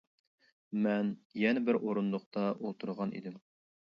[0.85, 3.39] مەن يەنە بىر ئورۇندۇقتا ئولتۇرغان ئىدىم.